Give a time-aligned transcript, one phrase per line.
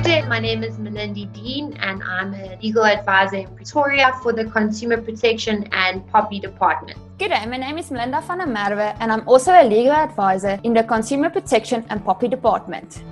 [0.00, 4.32] Good day, my name is Melindy Dean and I'm a legal advisor in Pretoria for
[4.32, 6.98] the Consumer Protection and POPI Department.
[7.18, 10.58] Good day, my name is Melinda van der Merwe and I'm also a legal advisor
[10.64, 13.02] in the Consumer Protection and POPI Department.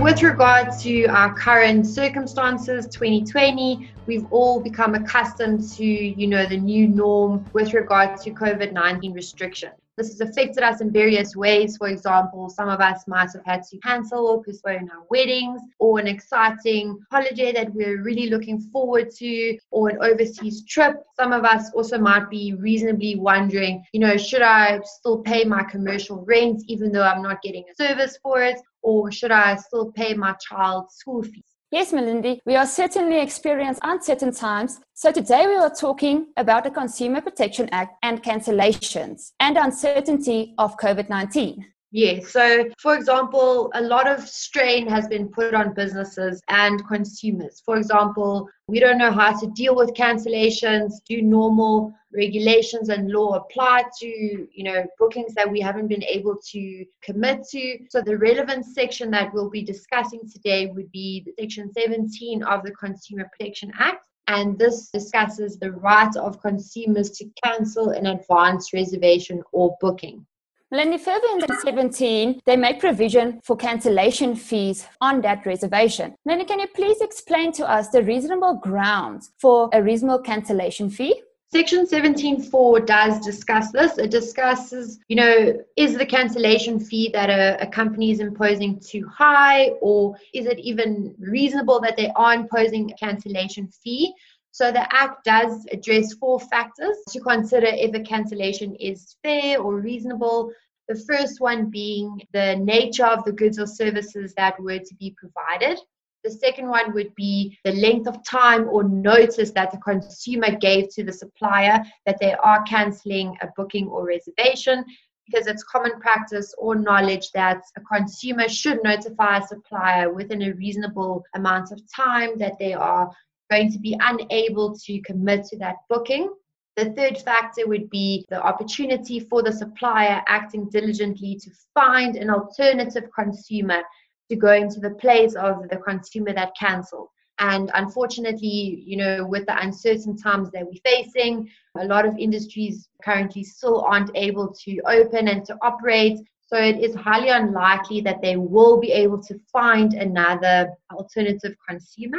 [0.00, 6.56] With regard to our current circumstances, 2020, we've all become accustomed to, you know, the
[6.56, 9.74] new norm with regard to COVID-19 restrictions.
[10.00, 11.76] This has affected us in various ways.
[11.76, 15.98] For example, some of us might have had to cancel or postpone our weddings or
[15.98, 21.02] an exciting holiday that we're really looking forward to or an overseas trip.
[21.18, 25.64] Some of us also might be reasonably wondering, you know, should I still pay my
[25.64, 28.58] commercial rent even though I'm not getting a service for it?
[28.80, 31.59] Or should I still pay my child's school fees?
[31.72, 34.80] Yes, Melindy, we are certainly experiencing uncertain times.
[34.94, 40.76] So today we are talking about the Consumer Protection Act and cancellations and uncertainty of
[40.78, 41.64] COVID 19.
[41.92, 42.28] Yes.
[42.28, 47.60] So, for example, a lot of strain has been put on businesses and consumers.
[47.64, 50.92] For example, we don't know how to deal with cancellations.
[51.04, 56.36] Do normal regulations and law apply to, you know, bookings that we haven't been able
[56.52, 57.78] to commit to?
[57.88, 62.70] So, the relevant section that we'll be discussing today would be Section 17 of the
[62.70, 64.06] Consumer Protection Act.
[64.28, 70.24] And this discusses the right of consumers to cancel an advance reservation or booking.
[70.72, 76.14] Melindy, further in 17, they make provision for cancellation fees on that reservation.
[76.28, 81.22] Melindy, can you please explain to us the reasonable grounds for a reasonable cancellation fee?
[81.52, 83.98] Section 17.4 does discuss this.
[83.98, 89.08] It discusses, you know, is the cancellation fee that a, a, company is imposing too
[89.08, 94.14] high, or is it even reasonable that they are imposing a cancellation fee?
[94.52, 99.76] So the Act does address four factors to consider if a cancellation is fair or
[99.76, 100.52] reasonable.
[100.88, 105.14] The first one being the nature of the goods or services that were to be
[105.16, 105.78] provided.
[106.24, 110.90] The second one would be the length of time or notice that the consumer gave
[110.94, 114.84] to the supplier that they are cancelling a booking or reservation
[115.26, 120.52] because it's common practice or knowledge that a consumer should notify a supplier within a
[120.54, 123.10] reasonable amount of time that they are
[123.50, 126.32] going to be unable to commit to that booking.
[126.76, 132.30] The third factor would be the opportunity for the supplier acting diligently to find an
[132.30, 133.82] alternative consumer
[134.30, 137.08] to go into the place of the consumer that cancelled.
[137.40, 142.88] And unfortunately, you know, with the uncertain times that we're facing, a lot of industries
[143.02, 146.18] currently still aren't able to open and to operate.
[146.46, 152.18] So it is highly unlikely that they will be able to find another alternative consumer.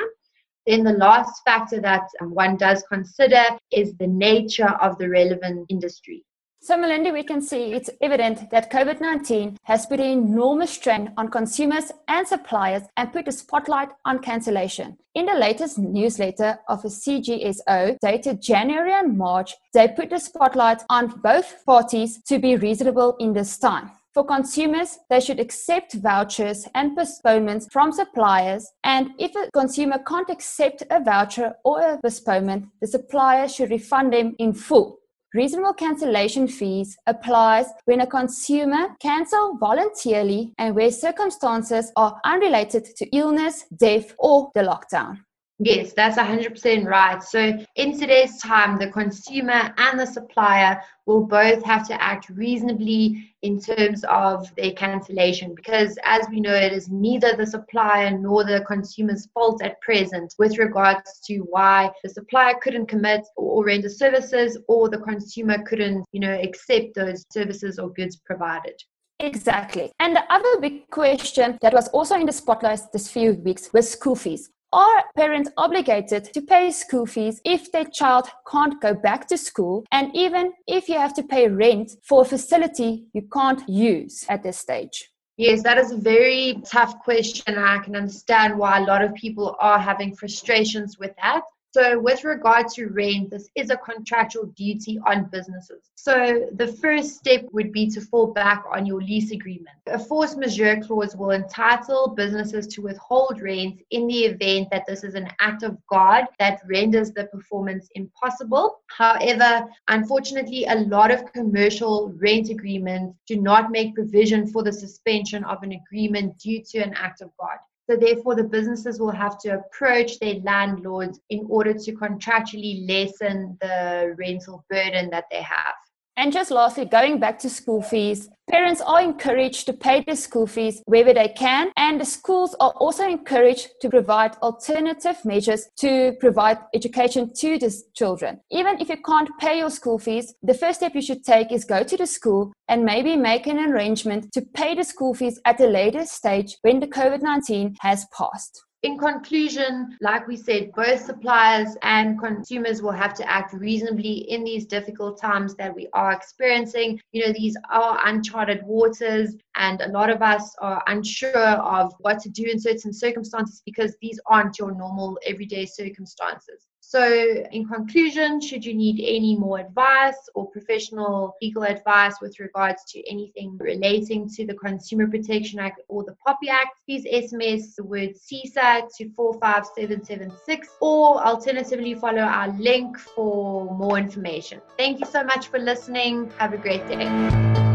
[0.68, 5.66] Then the last factor that um, one does consider is the nature of the relevant
[5.70, 6.24] industry.
[6.64, 11.12] So, Melinda, we can see it's evident that COVID 19 has put an enormous strain
[11.18, 14.96] on consumers and suppliers and put a spotlight on cancellation.
[15.16, 20.84] In the latest newsletter of the CGSO, dated January and March, they put the spotlight
[20.88, 23.90] on both parties to be reasonable in this time.
[24.14, 28.70] For consumers, they should accept vouchers and postponements from suppliers.
[28.84, 34.12] And if a consumer can't accept a voucher or a postponement, the supplier should refund
[34.12, 34.98] them in full.
[35.34, 43.06] Reasonable cancellation fees applies when a consumer cancel voluntarily and where circumstances are unrelated to
[43.16, 45.20] illness, death, or the lockdown.
[45.64, 47.22] Yes, that's 100% right.
[47.22, 53.32] So, in today's time, the consumer and the supplier will both have to act reasonably
[53.44, 58.44] in terms of their cancellation because, as we know, it is neither the supplier nor
[58.44, 63.90] the consumer's fault at present with regards to why the supplier couldn't commit or render
[63.90, 68.82] services or the consumer couldn't, you know, accept those services or goods provided.
[69.20, 69.92] Exactly.
[70.00, 73.88] And the other big question that was also in the spotlight this few weeks was
[73.88, 74.50] school fees.
[74.74, 79.84] Are parents obligated to pay school fees if their child can't go back to school?
[79.92, 84.44] And even if you have to pay rent for a facility you can't use at
[84.44, 85.10] this stage?
[85.36, 87.58] Yes, that is a very tough question.
[87.58, 91.42] I can understand why a lot of people are having frustrations with that.
[91.74, 95.90] So, with regard to rent, this is a contractual duty on businesses.
[95.96, 99.78] So, the first step would be to fall back on your lease agreement.
[99.88, 105.06] A force majeure clause will entitle businesses to withhold rent in the event that this
[105.06, 108.82] is an act of God that renders the performance impossible.
[108.88, 115.46] However, unfortunately, a lot of commercial rent agreements do not make provision for the suspension
[115.46, 117.60] of an agreement due to an act of God.
[117.92, 123.58] So therefore, the businesses will have to approach their landlords in order to contractually lessen
[123.60, 125.76] the rental burden that they have.
[126.16, 130.46] And just lastly, going back to school fees, parents are encouraged to pay their school
[130.46, 136.14] fees wherever they can, and the schools are also encouraged to provide alternative measures to
[136.20, 138.42] provide education to the children.
[138.52, 141.64] Even if you can't pay your school fees, the first step you should take is
[141.64, 145.62] go to the school and maybe make an arrangement to pay the school fees at
[145.62, 148.64] a later stage when the COVID 19 has passed.
[148.84, 154.44] In conclusion, like we said, both suppliers and consumers will have to act reasonably in
[154.44, 157.00] these difficult times that we are experiencing.
[157.12, 162.20] You know, these are uncharted waters, and a lot of us are unsure of what
[162.22, 166.71] to do in certain circumstances because these aren't your normal everyday circumstances.
[166.84, 167.08] So,
[167.52, 173.10] in conclusion, should you need any more advice or professional legal advice with regards to
[173.10, 178.16] anything relating to the Consumer Protection Act or the POPI Act, please SMS the word
[178.16, 184.60] CSA to 45776 or alternatively follow our link for more information.
[184.76, 186.32] Thank you so much for listening.
[186.40, 187.71] Have a great day.